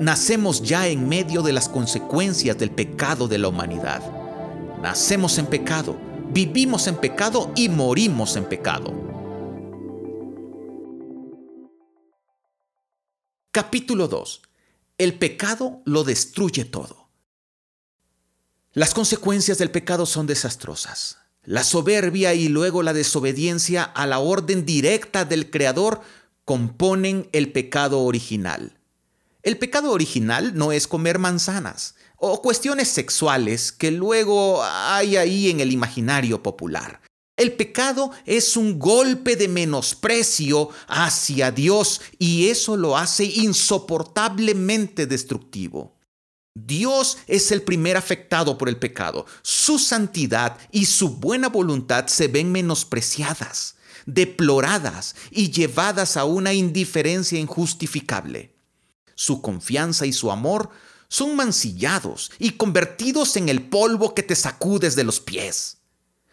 nacemos 0.00 0.62
ya 0.62 0.88
en 0.88 1.08
medio 1.08 1.42
de 1.42 1.52
las 1.52 1.68
consecuencias 1.68 2.58
del 2.58 2.70
pecado 2.72 3.28
de 3.28 3.38
la 3.38 3.46
humanidad. 3.46 4.19
Nacemos 4.82 5.36
en 5.36 5.44
pecado, 5.44 6.00
vivimos 6.30 6.86
en 6.86 6.96
pecado 6.96 7.52
y 7.54 7.68
morimos 7.68 8.36
en 8.36 8.46
pecado. 8.46 8.94
Capítulo 13.50 14.08
2. 14.08 14.40
El 14.96 15.18
pecado 15.18 15.82
lo 15.84 16.02
destruye 16.02 16.64
todo. 16.64 17.10
Las 18.72 18.94
consecuencias 18.94 19.58
del 19.58 19.70
pecado 19.70 20.06
son 20.06 20.26
desastrosas. 20.26 21.18
La 21.44 21.62
soberbia 21.62 22.32
y 22.32 22.48
luego 22.48 22.82
la 22.82 22.94
desobediencia 22.94 23.84
a 23.84 24.06
la 24.06 24.18
orden 24.18 24.64
directa 24.64 25.26
del 25.26 25.50
Creador 25.50 26.00
componen 26.46 27.28
el 27.32 27.52
pecado 27.52 28.00
original. 28.00 28.79
El 29.42 29.56
pecado 29.56 29.92
original 29.92 30.54
no 30.54 30.70
es 30.70 30.86
comer 30.86 31.18
manzanas 31.18 31.94
o 32.16 32.42
cuestiones 32.42 32.88
sexuales 32.88 33.72
que 33.72 33.90
luego 33.90 34.62
hay 34.62 35.16
ahí 35.16 35.48
en 35.48 35.60
el 35.60 35.72
imaginario 35.72 36.42
popular. 36.42 37.00
El 37.38 37.52
pecado 37.52 38.10
es 38.26 38.58
un 38.58 38.78
golpe 38.78 39.36
de 39.36 39.48
menosprecio 39.48 40.68
hacia 40.88 41.50
Dios 41.50 42.02
y 42.18 42.48
eso 42.48 42.76
lo 42.76 42.98
hace 42.98 43.24
insoportablemente 43.24 45.06
destructivo. 45.06 45.96
Dios 46.54 47.16
es 47.26 47.50
el 47.50 47.62
primer 47.62 47.96
afectado 47.96 48.58
por 48.58 48.68
el 48.68 48.76
pecado. 48.76 49.24
Su 49.40 49.78
santidad 49.78 50.58
y 50.70 50.84
su 50.84 51.16
buena 51.16 51.48
voluntad 51.48 52.08
se 52.08 52.28
ven 52.28 52.52
menospreciadas, 52.52 53.76
deploradas 54.04 55.16
y 55.30 55.50
llevadas 55.50 56.18
a 56.18 56.26
una 56.26 56.52
indiferencia 56.52 57.38
injustificable 57.38 58.59
su 59.20 59.42
confianza 59.42 60.06
y 60.06 60.14
su 60.14 60.30
amor 60.30 60.70
son 61.08 61.36
mancillados 61.36 62.32
y 62.38 62.52
convertidos 62.52 63.36
en 63.36 63.50
el 63.50 63.68
polvo 63.68 64.14
que 64.14 64.22
te 64.22 64.34
sacudes 64.34 64.96
de 64.96 65.04
los 65.04 65.20
pies. 65.20 65.76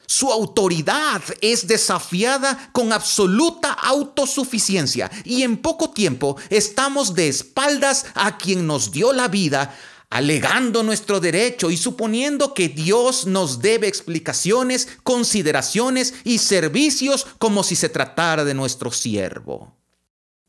Su 0.05 0.31
autoridad 0.31 1.21
es 1.41 1.67
desafiada 1.67 2.69
con 2.71 2.93
absoluta 2.93 3.73
autosuficiencia 3.73 5.11
y 5.25 5.41
en 5.41 5.57
poco 5.57 5.89
tiempo 5.89 6.37
estamos 6.49 7.13
de 7.13 7.27
espaldas 7.27 8.05
a 8.13 8.37
quien 8.37 8.65
nos 8.65 8.89
dio 8.89 9.11
la 9.11 9.27
vida, 9.27 9.75
alegando 10.09 10.81
nuestro 10.81 11.19
derecho 11.19 11.69
y 11.69 11.75
suponiendo 11.75 12.53
que 12.53 12.69
Dios 12.69 13.25
nos 13.25 13.59
debe 13.59 13.89
explicaciones, 13.89 14.87
consideraciones 15.03 16.13
y 16.23 16.37
servicios 16.37 17.27
como 17.37 17.63
si 17.63 17.75
se 17.75 17.89
tratara 17.89 18.45
de 18.45 18.53
nuestro 18.53 18.93
siervo. 18.93 19.75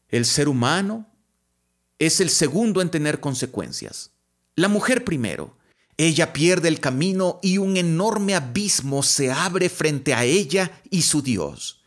El 0.09 0.25
ser 0.25 0.49
humano 0.49 1.18
es 1.99 2.21
el 2.21 2.31
segundo 2.31 2.81
en 2.81 2.91
tener 2.91 3.21
consecuencias. 3.21 4.11
La 4.55 4.69
mujer 4.69 5.05
primero. 5.05 5.57
Ella 5.97 6.33
pierde 6.33 6.69
el 6.69 6.79
camino 6.79 7.41
y 7.43 7.59
un 7.59 7.77
enorme 7.77 8.37
abismo 8.37 9.03
se 9.03 9.33
abre 9.33 9.69
frente 9.69 10.15
a 10.15 10.25
ella 10.25 10.81
y 10.91 11.03
su 11.03 11.23
Dios. 11.23 11.83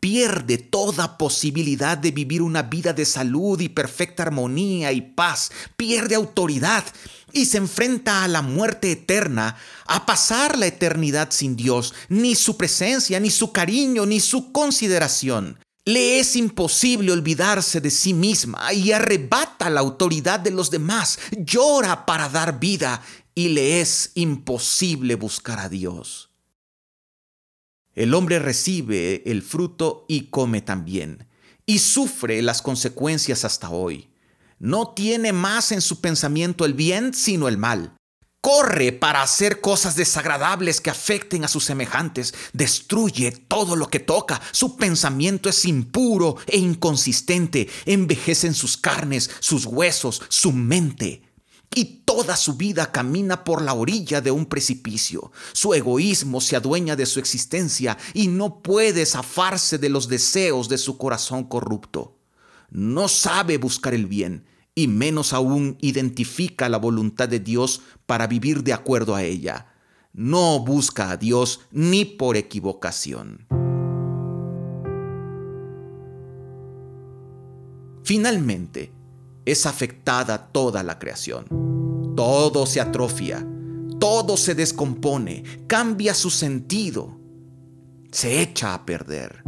Pierde 0.00 0.58
toda 0.58 1.16
posibilidad 1.16 1.96
de 1.96 2.10
vivir 2.10 2.42
una 2.42 2.62
vida 2.62 2.92
de 2.92 3.06
salud 3.06 3.58
y 3.60 3.70
perfecta 3.70 4.22
armonía 4.22 4.92
y 4.92 5.00
paz. 5.00 5.50
Pierde 5.78 6.14
autoridad 6.14 6.84
y 7.32 7.46
se 7.46 7.56
enfrenta 7.56 8.22
a 8.22 8.28
la 8.28 8.42
muerte 8.42 8.92
eterna, 8.92 9.56
a 9.86 10.04
pasar 10.04 10.58
la 10.58 10.66
eternidad 10.66 11.28
sin 11.30 11.56
Dios, 11.56 11.94
ni 12.10 12.34
su 12.34 12.58
presencia, 12.58 13.18
ni 13.18 13.30
su 13.30 13.50
cariño, 13.50 14.04
ni 14.04 14.20
su 14.20 14.52
consideración. 14.52 15.58
Le 15.86 16.18
es 16.18 16.34
imposible 16.36 17.12
olvidarse 17.12 17.80
de 17.80 17.90
sí 17.90 18.14
misma 18.14 18.72
y 18.72 18.92
arrebata 18.92 19.68
la 19.68 19.80
autoridad 19.80 20.40
de 20.40 20.50
los 20.50 20.70
demás, 20.70 21.18
llora 21.36 22.06
para 22.06 22.28
dar 22.28 22.58
vida 22.58 23.02
y 23.34 23.48
le 23.48 23.80
es 23.80 24.12
imposible 24.14 25.14
buscar 25.14 25.58
a 25.58 25.68
Dios. 25.68 26.30
El 27.94 28.14
hombre 28.14 28.38
recibe 28.38 29.22
el 29.26 29.42
fruto 29.42 30.06
y 30.08 30.28
come 30.28 30.62
también, 30.62 31.28
y 31.66 31.78
sufre 31.78 32.40
las 32.40 32.62
consecuencias 32.62 33.44
hasta 33.44 33.68
hoy. 33.68 34.08
No 34.58 34.94
tiene 34.94 35.32
más 35.32 35.70
en 35.70 35.82
su 35.82 36.00
pensamiento 36.00 36.64
el 36.64 36.72
bien 36.72 37.12
sino 37.12 37.46
el 37.46 37.58
mal 37.58 37.94
corre 38.44 38.92
para 38.92 39.22
hacer 39.22 39.62
cosas 39.62 39.96
desagradables 39.96 40.82
que 40.82 40.90
afecten 40.90 41.46
a 41.46 41.48
sus 41.48 41.64
semejantes, 41.64 42.34
destruye 42.52 43.30
todo 43.32 43.74
lo 43.74 43.88
que 43.88 44.00
toca, 44.00 44.38
su 44.52 44.76
pensamiento 44.76 45.48
es 45.48 45.64
impuro 45.64 46.36
e 46.46 46.58
inconsistente, 46.58 47.70
envejecen 47.86 48.52
sus 48.52 48.76
carnes, 48.76 49.30
sus 49.40 49.64
huesos, 49.64 50.20
su 50.28 50.52
mente. 50.52 51.22
Y 51.74 52.02
toda 52.04 52.36
su 52.36 52.56
vida 52.56 52.92
camina 52.92 53.44
por 53.44 53.62
la 53.62 53.72
orilla 53.72 54.20
de 54.20 54.30
un 54.30 54.44
precipicio. 54.44 55.32
Su 55.54 55.72
egoísmo 55.72 56.42
se 56.42 56.54
adueña 56.54 56.96
de 56.96 57.06
su 57.06 57.20
existencia 57.20 57.96
y 58.12 58.28
no 58.28 58.60
puede 58.60 59.06
zafarse 59.06 59.78
de 59.78 59.88
los 59.88 60.06
deseos 60.06 60.68
de 60.68 60.76
su 60.76 60.98
corazón 60.98 61.44
corrupto. 61.44 62.18
No 62.68 63.08
sabe 63.08 63.56
buscar 63.56 63.94
el 63.94 64.04
bien 64.04 64.44
y 64.74 64.88
menos 64.88 65.32
aún 65.32 65.76
identifica 65.80 66.68
la 66.68 66.78
voluntad 66.78 67.28
de 67.28 67.40
Dios 67.40 67.82
para 68.06 68.26
vivir 68.26 68.64
de 68.64 68.72
acuerdo 68.72 69.14
a 69.14 69.22
ella. 69.22 69.66
No 70.12 70.60
busca 70.60 71.10
a 71.10 71.16
Dios 71.16 71.60
ni 71.70 72.04
por 72.04 72.36
equivocación. 72.36 73.46
Finalmente, 78.04 78.92
es 79.44 79.66
afectada 79.66 80.48
toda 80.48 80.82
la 80.82 80.98
creación. 80.98 81.46
Todo 82.16 82.66
se 82.66 82.80
atrofia, 82.80 83.46
todo 83.98 84.36
se 84.36 84.54
descompone, 84.54 85.42
cambia 85.66 86.14
su 86.14 86.30
sentido, 86.30 87.18
se 88.10 88.42
echa 88.42 88.74
a 88.74 88.84
perder. 88.84 89.42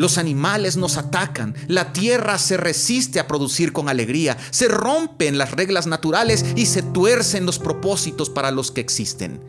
Los 0.00 0.16
animales 0.16 0.78
nos 0.78 0.96
atacan, 0.96 1.54
la 1.68 1.92
tierra 1.92 2.38
se 2.38 2.56
resiste 2.56 3.20
a 3.20 3.26
producir 3.26 3.74
con 3.74 3.90
alegría, 3.90 4.38
se 4.50 4.66
rompen 4.66 5.36
las 5.36 5.50
reglas 5.50 5.86
naturales 5.86 6.42
y 6.56 6.64
se 6.64 6.80
tuercen 6.80 7.44
los 7.44 7.58
propósitos 7.58 8.30
para 8.30 8.50
los 8.50 8.70
que 8.70 8.80
existen. 8.80 9.42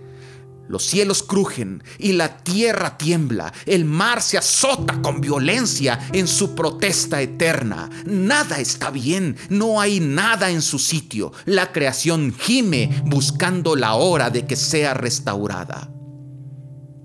Los 0.67 0.83
cielos 0.83 1.23
crujen 1.23 1.81
y 1.97 2.11
la 2.11 2.39
tierra 2.39 2.97
tiembla. 2.97 3.53
El 3.65 3.85
mar 3.85 4.21
se 4.21 4.37
azota 4.37 5.01
con 5.01 5.21
violencia 5.21 5.97
en 6.11 6.27
su 6.27 6.53
protesta 6.53 7.21
eterna. 7.21 7.89
Nada 8.05 8.59
está 8.59 8.89
bien, 8.89 9.37
no 9.47 9.79
hay 9.79 10.01
nada 10.01 10.49
en 10.49 10.61
su 10.61 10.79
sitio. 10.79 11.31
La 11.45 11.71
creación 11.71 12.35
gime 12.37 13.01
buscando 13.05 13.77
la 13.77 13.93
hora 13.93 14.29
de 14.29 14.45
que 14.45 14.57
sea 14.57 14.93
restaurada. 14.95 15.89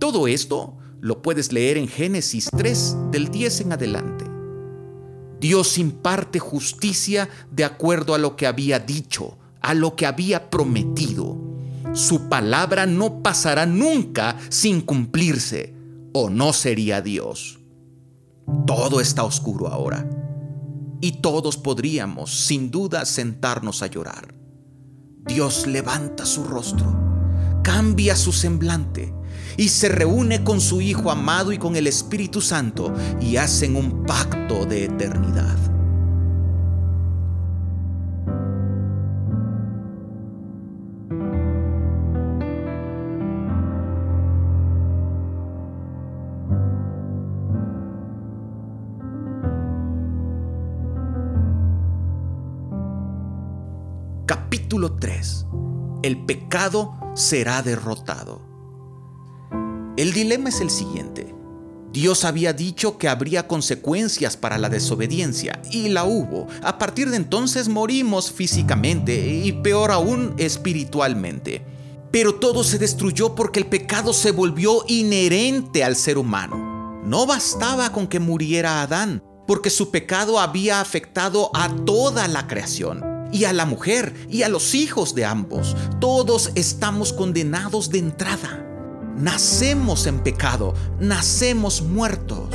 Todo 0.00 0.26
esto 0.26 0.75
lo 1.06 1.22
puedes 1.22 1.52
leer 1.52 1.78
en 1.78 1.88
Génesis 1.88 2.48
3 2.56 2.96
del 3.10 3.30
10 3.30 3.60
en 3.62 3.72
adelante. 3.72 4.25
Dios 5.40 5.78
imparte 5.78 6.38
justicia 6.38 7.28
de 7.50 7.64
acuerdo 7.64 8.14
a 8.14 8.18
lo 8.18 8.36
que 8.36 8.46
había 8.46 8.78
dicho, 8.78 9.38
a 9.60 9.75
lo 9.75 9.96
que 9.96 10.06
había 10.06 10.50
prometido 10.50 11.46
su 11.96 12.28
palabra 12.28 12.84
no 12.84 13.22
pasará 13.22 13.64
nunca 13.64 14.36
sin 14.50 14.82
cumplirse, 14.82 15.75
o 16.12 16.28
no 16.28 16.52
sería 16.52 17.00
Dios. 17.00 17.58
Todo 18.66 19.00
está 19.00 19.25
oscuro 19.25 19.68
ahora, 19.68 20.06
y 21.00 21.22
todos 21.22 21.56
podríamos, 21.56 22.46
sin 22.46 22.70
duda, 22.70 23.06
sentarnos 23.06 23.82
a 23.82 23.86
llorar. 23.86 24.34
Dios 25.26 25.66
levanta 25.66 26.26
su 26.26 26.44
rostro, 26.44 26.86
cambia 27.62 28.14
su 28.14 28.32
semblante, 28.32 29.14
y 29.56 29.68
se 29.68 29.88
reúne 29.88 30.44
con 30.44 30.60
su 30.60 30.80
Hijo 30.80 31.10
amado 31.10 31.52
y 31.52 31.58
con 31.58 31.76
el 31.76 31.86
Espíritu 31.86 32.40
Santo, 32.40 32.92
y 33.20 33.36
hacen 33.36 33.76
un 33.76 34.04
pacto 34.04 34.66
de 34.66 34.84
eternidad. 34.84 35.56
Capítulo 54.26 54.96
3. 54.96 55.46
El 56.02 56.25
pecado 56.26 56.94
será 57.14 57.62
derrotado. 57.62 58.55
El 59.97 60.12
dilema 60.12 60.50
es 60.50 60.61
el 60.61 60.69
siguiente. 60.69 61.35
Dios 61.91 62.26
había 62.26 62.53
dicho 62.53 62.99
que 62.99 63.09
habría 63.09 63.49
consecuencias 63.49 64.37
para 64.37 64.59
la 64.59 64.69
desobediencia 64.69 65.62
y 65.71 65.88
la 65.88 66.05
hubo. 66.05 66.47
A 66.62 66.76
partir 66.76 67.09
de 67.09 67.17
entonces 67.17 67.69
morimos 67.69 68.31
físicamente 68.31 69.41
y 69.43 69.53
peor 69.53 69.91
aún 69.91 70.35
espiritualmente. 70.37 71.65
Pero 72.11 72.35
todo 72.35 72.62
se 72.62 72.79
destruyó 72.79 73.35
porque 73.35 73.59
el 73.59 73.67
pecado 73.67 74.12
se 74.12 74.33
volvió 74.33 74.85
inherente 74.87 75.83
al 75.83 75.97
ser 75.97 76.19
humano. 76.19 77.00
No 77.07 77.25
bastaba 77.25 77.91
con 77.91 78.07
que 78.07 78.21
muriera 78.21 78.83
Adán, 78.83 79.23
porque 79.47 79.71
su 79.71 79.91
pecado 79.91 80.38
había 80.38 80.83
afectado 80.83 81.50
a 81.55 81.75
toda 81.87 82.29
la 82.29 82.47
creación 82.47 83.03
y 83.33 83.45
a 83.45 83.55
la 83.55 83.65
mujer 83.65 84.12
y 84.29 84.43
a 84.43 84.50
los 84.50 84.75
hijos 84.75 85.15
de 85.15 85.25
ambos. 85.25 85.75
Todos 86.00 86.50
estamos 86.55 87.15
condenados 87.15 87.88
de 87.88 88.00
entrada. 88.00 88.75
Nacemos 89.19 90.07
en 90.07 90.21
pecado, 90.21 90.75
nacemos 91.00 91.83
muertos. 91.83 92.49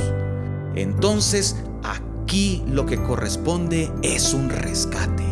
Entonces, 0.74 1.56
aquí 1.82 2.62
lo 2.68 2.86
que 2.86 3.02
corresponde 3.02 3.90
es 4.02 4.32
un 4.32 4.48
rescate. 4.48 5.24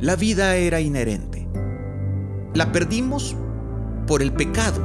La 0.00 0.16
vida 0.16 0.56
era 0.56 0.80
inherente. 0.80 1.46
La 2.54 2.72
perdimos 2.72 3.36
por 4.06 4.22
el 4.22 4.32
pecado, 4.32 4.80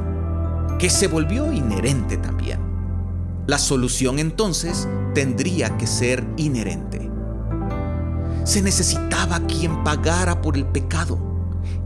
que 0.78 0.90
se 0.90 1.08
volvió 1.08 1.52
inherente 1.52 2.16
también. 2.16 2.60
La 3.46 3.58
solución 3.58 4.18
entonces 4.18 4.88
tendría 5.14 5.76
que 5.76 5.86
ser 5.86 6.24
inherente 6.36 7.04
se 8.44 8.60
necesitaba 8.60 9.40
quien 9.46 9.82
pagara 9.82 10.42
por 10.42 10.56
el 10.56 10.66
pecado 10.66 11.18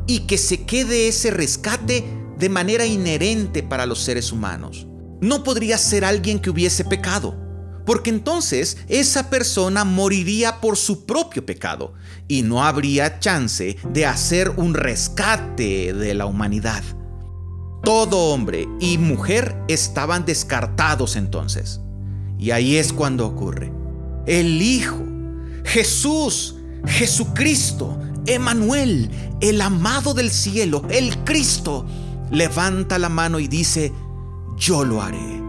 y 0.06 0.20
que 0.20 0.36
se 0.36 0.64
quede 0.64 1.08
ese 1.08 1.30
rescate 1.30 2.04
de 2.38 2.48
manera 2.48 2.86
inherente 2.86 3.62
para 3.62 3.86
los 3.86 4.00
seres 4.00 4.32
humanos. 4.32 4.86
No 5.20 5.42
podría 5.42 5.78
ser 5.78 6.04
alguien 6.04 6.38
que 6.38 6.50
hubiese 6.50 6.84
pecado, 6.84 7.36
porque 7.84 8.10
entonces 8.10 8.78
esa 8.88 9.30
persona 9.30 9.84
moriría 9.84 10.60
por 10.60 10.76
su 10.76 11.06
propio 11.06 11.44
pecado 11.44 11.94
y 12.28 12.42
no 12.42 12.64
habría 12.64 13.18
chance 13.18 13.76
de 13.92 14.06
hacer 14.06 14.50
un 14.56 14.74
rescate 14.74 15.92
de 15.92 16.14
la 16.14 16.26
humanidad. 16.26 16.84
Todo 17.82 18.32
hombre 18.32 18.66
y 18.80 18.98
mujer 18.98 19.56
estaban 19.68 20.24
descartados 20.24 21.16
entonces. 21.16 21.80
Y 22.38 22.50
ahí 22.50 22.76
es 22.76 22.92
cuando 22.92 23.26
ocurre. 23.26 23.72
El 24.26 24.60
Hijo 24.62 25.08
Jesús, 25.68 26.56
Jesucristo, 26.86 27.98
Emanuel, 28.26 29.10
el 29.40 29.60
amado 29.60 30.14
del 30.14 30.30
cielo, 30.30 30.82
el 30.88 31.16
Cristo, 31.24 31.86
levanta 32.30 32.98
la 32.98 33.08
mano 33.08 33.38
y 33.38 33.48
dice, 33.48 33.92
yo 34.56 34.84
lo 34.84 35.02
haré. 35.02 35.42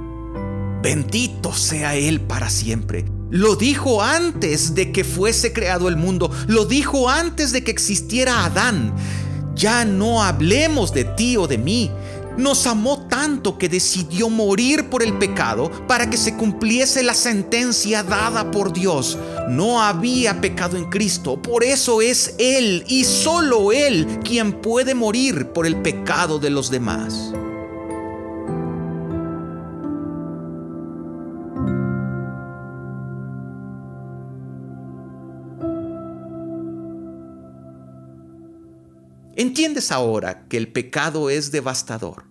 Bendito 0.82 1.54
sea 1.54 1.96
Él 1.96 2.22
para 2.22 2.50
siempre. 2.50 3.06
Lo 3.30 3.56
dijo 3.56 4.02
antes 4.02 4.74
de 4.76 4.92
que 4.92 5.04
fuese 5.04 5.54
creado 5.54 5.88
el 5.88 5.98
mundo. 5.98 6.32
Lo 6.48 6.66
dijo 6.66 7.10
antes 7.10 7.52
de 7.52 7.64
que 7.64 7.72
existiera 7.72 8.46
Adán. 8.46 8.96
Ya 9.56 9.86
no 9.86 10.24
hablemos 10.24 10.94
de 10.94 11.04
ti 11.04 11.38
o 11.38 11.48
de 11.48 11.58
mí 11.58 11.92
nos 12.40 12.66
amó 12.68 13.06
tanto 13.08 13.58
que 13.58 13.70
decidió 13.70 14.30
morir 14.30 14.90
por 14.90 15.04
el 15.04 15.18
pecado 15.18 15.70
para 15.88 16.10
que 16.10 16.18
se 16.18 16.36
cumpliese 16.36 17.04
la 17.04 17.14
sentencia 17.14 18.02
dada 18.02 18.50
por 18.50 18.72
Dios. 18.74 19.18
No 19.50 19.82
había 19.82 20.42
pecado 20.42 20.78
en 20.78 20.86
Cristo, 20.86 21.42
por 21.42 21.64
eso 21.64 22.04
es 22.04 22.36
Él 22.38 22.84
y 22.88 23.04
solo 23.04 23.72
Él 23.72 24.06
quien 24.24 24.62
puede 24.62 24.94
morir 24.94 25.48
por 25.48 25.66
el 25.66 25.82
pecado 25.82 26.38
de 26.38 26.52
los 26.52 26.70
demás. 26.70 27.34
¿Entiendes 39.36 39.92
ahora 39.92 40.48
que 40.48 40.58
el 40.58 40.72
pecado 40.72 41.32
es 41.32 41.52
devastador? 41.52 42.26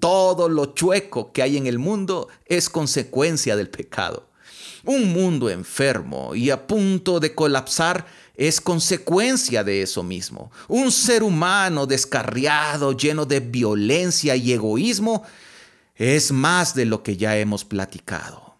Todo 0.00 0.48
lo 0.48 0.72
chueco 0.72 1.34
que 1.34 1.42
hay 1.42 1.58
en 1.58 1.66
el 1.66 1.78
mundo 1.78 2.28
es 2.46 2.70
consecuencia 2.70 3.56
del 3.56 3.68
pecado. 3.68 4.30
Un 4.86 5.12
mundo 5.12 5.50
enfermo 5.50 6.34
y 6.34 6.50
a 6.50 6.66
punto 6.66 7.18
de 7.18 7.34
colapsar 7.34 8.06
es 8.36 8.60
consecuencia 8.60 9.64
de 9.64 9.82
eso 9.82 10.02
mismo. 10.04 10.52
Un 10.68 10.92
ser 10.92 11.24
humano 11.24 11.86
descarriado, 11.86 12.96
lleno 12.96 13.26
de 13.26 13.40
violencia 13.40 14.36
y 14.36 14.52
egoísmo, 14.52 15.24
es 15.96 16.30
más 16.30 16.74
de 16.74 16.84
lo 16.84 17.02
que 17.02 17.16
ya 17.16 17.36
hemos 17.36 17.64
platicado. 17.64 18.58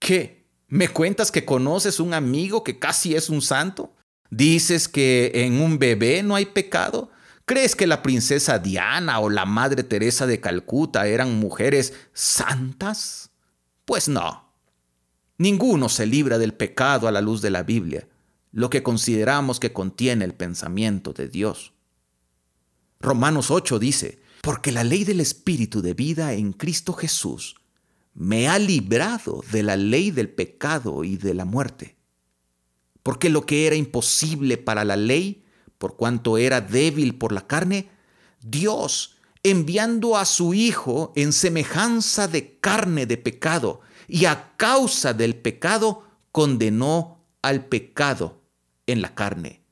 ¿Qué? 0.00 0.44
¿Me 0.66 0.88
cuentas 0.88 1.30
que 1.30 1.44
conoces 1.44 2.00
un 2.00 2.12
amigo 2.12 2.64
que 2.64 2.78
casi 2.78 3.14
es 3.14 3.28
un 3.28 3.42
santo? 3.42 3.94
¿Dices 4.30 4.88
que 4.88 5.30
en 5.34 5.60
un 5.60 5.78
bebé 5.78 6.22
no 6.24 6.34
hay 6.34 6.46
pecado? 6.46 7.10
¿Crees 7.44 7.76
que 7.76 7.86
la 7.86 8.02
princesa 8.02 8.58
Diana 8.58 9.20
o 9.20 9.30
la 9.30 9.44
Madre 9.44 9.82
Teresa 9.84 10.26
de 10.26 10.40
Calcuta 10.40 11.06
eran 11.06 11.38
mujeres 11.38 11.92
santas? 12.12 13.30
Pues 13.84 14.08
no. 14.08 14.49
Ninguno 15.40 15.88
se 15.88 16.06
libra 16.06 16.38
del 16.38 16.54
pecado 16.54 17.08
a 17.08 17.12
la 17.12 17.20
luz 17.20 17.40
de 17.42 17.50
la 17.50 17.62
Biblia, 17.62 18.06
lo 18.52 18.68
que 18.68 18.82
consideramos 18.82 19.58
que 19.58 19.72
contiene 19.72 20.24
el 20.24 20.34
pensamiento 20.34 21.12
de 21.12 21.28
Dios. 21.28 21.72
Romanos 23.00 23.50
8 23.50 23.78
dice, 23.78 24.20
porque 24.42 24.70
la 24.70 24.84
ley 24.84 25.04
del 25.04 25.20
Espíritu 25.20 25.82
de 25.82 25.94
vida 25.94 26.34
en 26.34 26.52
Cristo 26.52 26.92
Jesús 26.92 27.56
me 28.14 28.48
ha 28.48 28.58
librado 28.58 29.42
de 29.50 29.62
la 29.62 29.76
ley 29.76 30.10
del 30.10 30.28
pecado 30.28 31.04
y 31.04 31.16
de 31.16 31.34
la 31.34 31.44
muerte 31.44 31.96
porque 33.02 33.30
lo 33.30 33.46
que 33.46 33.66
era 33.66 33.76
imposible 33.76 34.58
para 34.58 34.84
la 34.84 34.96
ley, 34.96 35.44
por 35.78 35.96
cuanto 35.96 36.38
era 36.38 36.60
débil 36.60 37.16
por 37.16 37.32
la 37.32 37.46
carne, 37.46 37.88
Dios, 38.42 39.16
enviando 39.42 40.16
a 40.16 40.24
su 40.24 40.54
Hijo 40.54 41.12
en 41.16 41.32
semejanza 41.32 42.28
de 42.28 42.58
carne 42.58 43.06
de 43.06 43.16
pecado, 43.16 43.80
y 44.10 44.24
a 44.24 44.56
causa 44.56 45.14
del 45.14 45.36
pecado, 45.36 46.04
condenó 46.32 47.24
al 47.42 47.66
pecado 47.66 48.42
en 48.86 49.02
la 49.02 49.14
carne, 49.14 49.62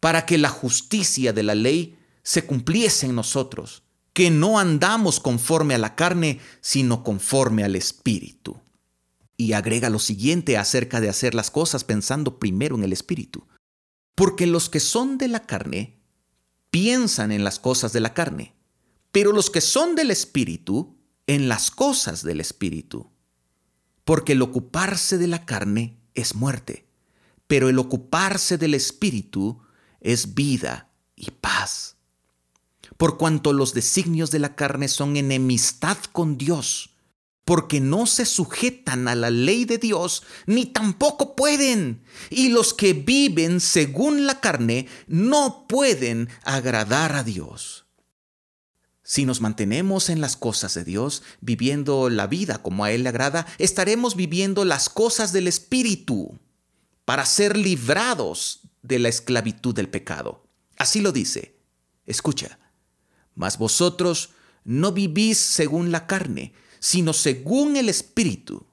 para 0.00 0.24
que 0.24 0.38
la 0.38 0.48
justicia 0.48 1.34
de 1.34 1.42
la 1.42 1.54
ley 1.54 1.98
se 2.22 2.46
cumpliese 2.46 3.06
en 3.06 3.14
nosotros, 3.14 3.82
que 4.14 4.30
no 4.30 4.58
andamos 4.58 5.20
conforme 5.20 5.74
a 5.74 5.78
la 5.78 5.94
carne, 5.94 6.40
sino 6.62 7.04
conforme 7.04 7.62
al 7.62 7.76
Espíritu. 7.76 8.58
Y 9.36 9.52
agrega 9.52 9.90
lo 9.90 9.98
siguiente 9.98 10.56
acerca 10.56 11.00
de 11.00 11.10
hacer 11.10 11.34
las 11.34 11.50
cosas 11.50 11.84
pensando 11.84 12.38
primero 12.38 12.74
en 12.74 12.84
el 12.84 12.92
Espíritu. 12.92 13.46
Porque 14.14 14.46
los 14.46 14.70
que 14.70 14.80
son 14.80 15.18
de 15.18 15.28
la 15.28 15.44
carne 15.44 16.00
piensan 16.70 17.32
en 17.32 17.44
las 17.44 17.58
cosas 17.58 17.92
de 17.92 18.00
la 18.00 18.14
carne, 18.14 18.54
pero 19.12 19.32
los 19.32 19.50
que 19.50 19.60
son 19.60 19.94
del 19.94 20.10
Espíritu 20.10 20.96
en 21.26 21.48
las 21.48 21.70
cosas 21.70 22.24
del 22.24 22.40
Espíritu. 22.40 23.12
Porque 24.08 24.32
el 24.32 24.40
ocuparse 24.40 25.18
de 25.18 25.26
la 25.26 25.44
carne 25.44 25.98
es 26.14 26.34
muerte, 26.34 26.86
pero 27.46 27.68
el 27.68 27.78
ocuparse 27.78 28.56
del 28.56 28.72
Espíritu 28.72 29.60
es 30.00 30.34
vida 30.34 30.88
y 31.14 31.30
paz. 31.30 31.96
Por 32.96 33.18
cuanto 33.18 33.52
los 33.52 33.74
designios 33.74 34.30
de 34.30 34.38
la 34.38 34.56
carne 34.56 34.88
son 34.88 35.18
enemistad 35.18 35.98
con 36.10 36.38
Dios, 36.38 36.96
porque 37.44 37.82
no 37.82 38.06
se 38.06 38.24
sujetan 38.24 39.08
a 39.08 39.14
la 39.14 39.28
ley 39.28 39.66
de 39.66 39.76
Dios, 39.76 40.22
ni 40.46 40.64
tampoco 40.64 41.36
pueden. 41.36 42.02
Y 42.30 42.48
los 42.48 42.72
que 42.72 42.94
viven 42.94 43.60
según 43.60 44.24
la 44.24 44.40
carne 44.40 44.88
no 45.06 45.66
pueden 45.68 46.30
agradar 46.44 47.14
a 47.14 47.24
Dios. 47.24 47.87
Si 49.08 49.24
nos 49.24 49.40
mantenemos 49.40 50.10
en 50.10 50.20
las 50.20 50.36
cosas 50.36 50.74
de 50.74 50.84
Dios, 50.84 51.22
viviendo 51.40 52.10
la 52.10 52.26
vida 52.26 52.62
como 52.62 52.84
a 52.84 52.92
Él 52.92 53.04
le 53.04 53.08
agrada, 53.08 53.46
estaremos 53.56 54.16
viviendo 54.16 54.66
las 54.66 54.90
cosas 54.90 55.32
del 55.32 55.48
Espíritu 55.48 56.38
para 57.06 57.24
ser 57.24 57.56
librados 57.56 58.60
de 58.82 58.98
la 58.98 59.08
esclavitud 59.08 59.74
del 59.74 59.88
pecado. 59.88 60.44
Así 60.76 61.00
lo 61.00 61.10
dice. 61.10 61.58
Escucha, 62.04 62.58
mas 63.34 63.56
vosotros 63.56 64.28
no 64.62 64.92
vivís 64.92 65.38
según 65.38 65.90
la 65.90 66.06
carne, 66.06 66.52
sino 66.78 67.14
según 67.14 67.78
el 67.78 67.88
Espíritu, 67.88 68.66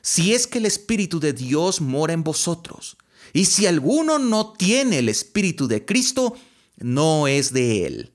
si 0.00 0.32
es 0.32 0.46
que 0.46 0.60
el 0.60 0.64
Espíritu 0.64 1.20
de 1.20 1.34
Dios 1.34 1.82
mora 1.82 2.14
en 2.14 2.24
vosotros. 2.24 2.96
Y 3.34 3.44
si 3.44 3.66
alguno 3.66 4.18
no 4.18 4.54
tiene 4.54 5.00
el 5.00 5.10
Espíritu 5.10 5.68
de 5.68 5.84
Cristo, 5.84 6.38
no 6.78 7.28
es 7.28 7.52
de 7.52 7.84
él. 7.84 8.14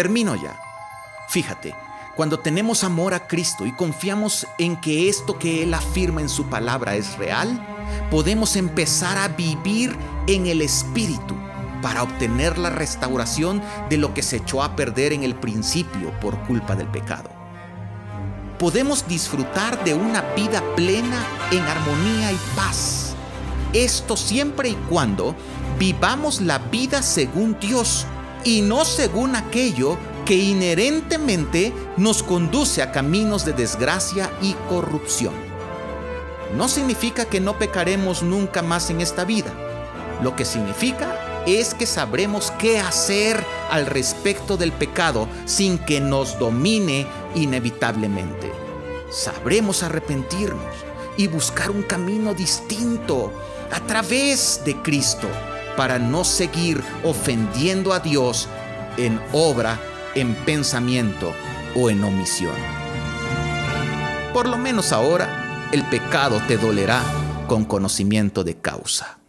Termino 0.00 0.34
ya. 0.34 0.58
Fíjate, 1.28 1.74
cuando 2.16 2.38
tenemos 2.38 2.84
amor 2.84 3.12
a 3.12 3.26
Cristo 3.26 3.66
y 3.66 3.72
confiamos 3.72 4.46
en 4.56 4.80
que 4.80 5.10
esto 5.10 5.38
que 5.38 5.62
Él 5.62 5.74
afirma 5.74 6.22
en 6.22 6.30
su 6.30 6.46
palabra 6.46 6.96
es 6.96 7.18
real, 7.18 7.62
podemos 8.10 8.56
empezar 8.56 9.18
a 9.18 9.28
vivir 9.28 9.94
en 10.26 10.46
el 10.46 10.62
Espíritu 10.62 11.36
para 11.82 12.02
obtener 12.02 12.56
la 12.56 12.70
restauración 12.70 13.60
de 13.90 13.98
lo 13.98 14.14
que 14.14 14.22
se 14.22 14.36
echó 14.36 14.62
a 14.62 14.74
perder 14.74 15.12
en 15.12 15.22
el 15.22 15.34
principio 15.34 16.18
por 16.18 16.38
culpa 16.46 16.74
del 16.74 16.88
pecado. 16.88 17.28
Podemos 18.58 19.06
disfrutar 19.06 19.84
de 19.84 19.92
una 19.92 20.22
vida 20.34 20.62
plena 20.76 21.22
en 21.50 21.60
armonía 21.60 22.32
y 22.32 22.38
paz. 22.56 23.14
Esto 23.74 24.16
siempre 24.16 24.70
y 24.70 24.76
cuando 24.88 25.36
vivamos 25.78 26.40
la 26.40 26.56
vida 26.56 27.02
según 27.02 27.58
Dios 27.60 28.06
y 28.44 28.62
no 28.62 28.84
según 28.84 29.36
aquello 29.36 29.98
que 30.24 30.36
inherentemente 30.36 31.72
nos 31.96 32.22
conduce 32.22 32.82
a 32.82 32.92
caminos 32.92 33.44
de 33.44 33.52
desgracia 33.52 34.30
y 34.40 34.54
corrupción. 34.68 35.34
No 36.56 36.68
significa 36.68 37.24
que 37.24 37.40
no 37.40 37.58
pecaremos 37.58 38.22
nunca 38.22 38.62
más 38.62 38.90
en 38.90 39.00
esta 39.00 39.24
vida. 39.24 39.52
Lo 40.22 40.36
que 40.36 40.44
significa 40.44 41.42
es 41.46 41.74
que 41.74 41.86
sabremos 41.86 42.50
qué 42.58 42.78
hacer 42.78 43.42
al 43.70 43.86
respecto 43.86 44.56
del 44.56 44.72
pecado 44.72 45.28
sin 45.46 45.78
que 45.78 46.00
nos 46.00 46.38
domine 46.38 47.06
inevitablemente. 47.34 48.52
Sabremos 49.10 49.82
arrepentirnos 49.82 50.74
y 51.16 51.26
buscar 51.26 51.70
un 51.70 51.82
camino 51.82 52.34
distinto 52.34 53.32
a 53.72 53.80
través 53.80 54.62
de 54.64 54.76
Cristo 54.82 55.28
para 55.80 55.98
no 55.98 56.24
seguir 56.24 56.84
ofendiendo 57.04 57.94
a 57.94 58.00
Dios 58.00 58.48
en 58.98 59.18
obra, 59.32 59.80
en 60.14 60.34
pensamiento 60.34 61.32
o 61.74 61.88
en 61.88 62.04
omisión. 62.04 62.52
Por 64.34 64.46
lo 64.46 64.58
menos 64.58 64.92
ahora 64.92 65.70
el 65.72 65.82
pecado 65.84 66.38
te 66.46 66.58
dolerá 66.58 67.00
con 67.46 67.64
conocimiento 67.64 68.44
de 68.44 68.58
causa. 68.58 69.20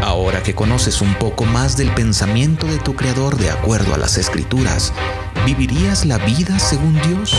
Ahora 0.00 0.42
que 0.42 0.54
conoces 0.54 1.02
un 1.02 1.12
poco 1.16 1.44
más 1.44 1.76
del 1.76 1.90
pensamiento 1.90 2.66
de 2.66 2.78
tu 2.78 2.96
Creador 2.96 3.36
de 3.36 3.50
acuerdo 3.50 3.92
a 3.92 3.98
las 3.98 4.16
Escrituras, 4.16 4.94
¿vivirías 5.44 6.06
la 6.06 6.16
vida 6.16 6.58
según 6.58 6.98
Dios? 7.02 7.36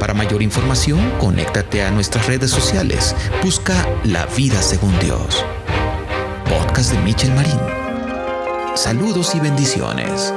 Para 0.00 0.14
mayor 0.14 0.42
información, 0.42 0.98
conéctate 1.20 1.84
a 1.84 1.90
nuestras 1.90 2.26
redes 2.26 2.50
sociales. 2.50 3.14
Busca 3.44 3.86
La 4.02 4.24
Vida 4.24 4.62
Según 4.62 4.98
Dios. 4.98 5.44
Podcast 6.48 6.92
de 6.92 6.98
Michel 7.02 7.34
Marín. 7.34 7.60
Saludos 8.74 9.34
y 9.34 9.40
bendiciones. 9.40 10.32